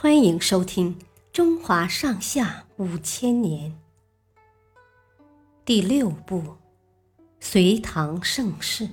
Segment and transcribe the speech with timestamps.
[0.00, 0.96] 欢迎收听
[1.32, 3.72] 《中华上下五千年》
[5.64, 6.40] 第六部
[7.40, 8.84] 《隋唐盛世》。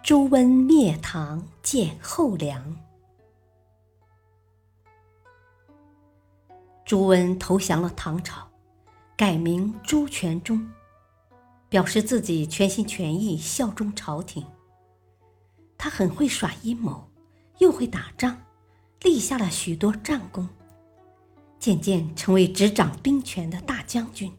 [0.00, 2.76] 朱温灭唐，建后梁。
[6.84, 8.48] 朱温投降了唐朝，
[9.16, 10.70] 改名朱全忠，
[11.68, 14.46] 表示自己全心全意效忠朝廷。
[15.82, 17.10] 他很会耍阴谋，
[17.58, 18.40] 又会打仗，
[19.00, 20.48] 立下了许多战功，
[21.58, 24.32] 渐渐成为执掌兵权的大将军。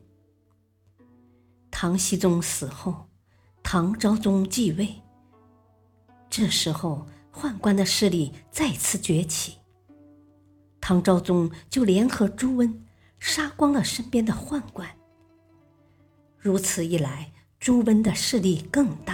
[1.70, 3.10] 唐僖宗死后，
[3.62, 4.88] 唐昭宗继位。
[6.30, 9.58] 这时候，宦官的势力再次崛起，
[10.80, 12.86] 唐昭宗就联合朱温，
[13.20, 14.90] 杀光了身边的宦官。
[16.38, 19.13] 如此一来，朱温的势力更大。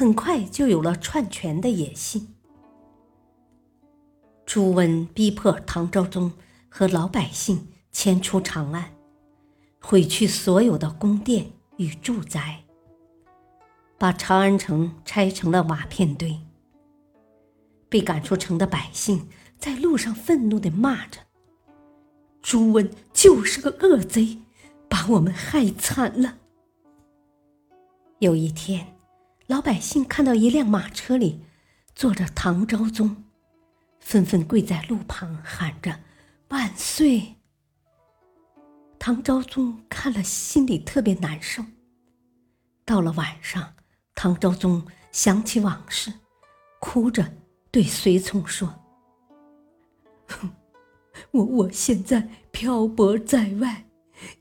[0.00, 2.34] 很快就有了篡权的野心。
[4.46, 6.32] 朱温逼迫唐昭宗
[6.70, 8.94] 和老百姓迁出长安，
[9.78, 12.64] 毁去所有的宫殿与住宅，
[13.98, 16.40] 把长安城拆成了瓦片堆。
[17.90, 19.28] 被赶出城的百姓
[19.58, 21.20] 在路上愤怒地骂着
[22.40, 24.38] ：“朱温就是个恶贼，
[24.88, 26.38] 把我们害惨了。”
[28.20, 28.96] 有一天。
[29.50, 31.40] 老百姓看到一辆马车里
[31.92, 33.24] 坐着唐昭宗，
[33.98, 35.98] 纷纷跪在路旁喊着
[36.50, 37.34] “万岁”。
[38.96, 41.64] 唐昭宗看了心里特别难受。
[42.84, 43.74] 到了晚上，
[44.14, 46.12] 唐昭宗想起往事，
[46.78, 47.32] 哭着
[47.72, 48.72] 对随从说
[50.30, 50.48] ：“哼
[51.32, 53.86] 我我现在漂泊在外，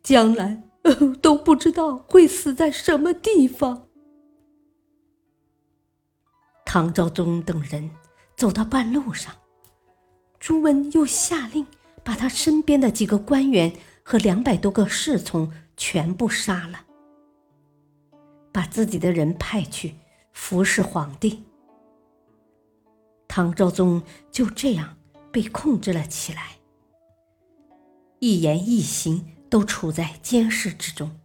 [0.04, 0.62] 将来
[1.20, 3.88] 都不知道会死在什么地方。”
[6.72, 7.90] 唐昭宗等人
[8.38, 9.36] 走到半路上，
[10.40, 11.66] 朱温又下令
[12.04, 16.86] 把他身边的几个官员和两百多个侍从全部杀了，
[18.52, 19.96] 把自己的人派去
[20.32, 21.44] 服侍皇帝。
[23.28, 24.96] 唐昭宗就这样
[25.32, 26.52] 被控制了起来，
[28.20, 31.20] 一言一行都处在监视之中。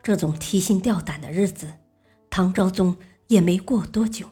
[0.00, 1.72] 这种提心吊胆的日子，
[2.30, 2.96] 唐昭宗。
[3.28, 4.30] 也没过多久，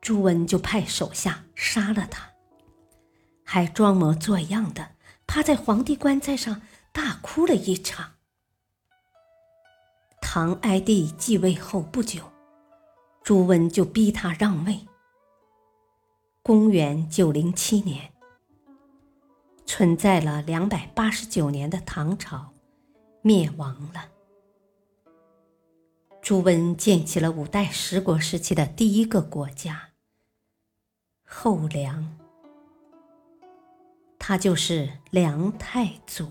[0.00, 2.30] 朱温就派手下杀了他，
[3.44, 4.92] 还装模作样的
[5.26, 6.62] 趴在皇帝棺材上
[6.92, 8.12] 大哭了一场。
[10.20, 12.30] 唐哀帝继位后不久，
[13.22, 14.86] 朱温就逼他让位。
[16.42, 18.12] 公元九零七年，
[19.66, 22.54] 存在了两百八十九年的唐朝
[23.22, 24.17] 灭亡了。
[26.28, 29.92] 朱温建起了五代十国时期的第一个国家——
[31.24, 32.18] 后梁，
[34.18, 36.30] 他就是梁太祖。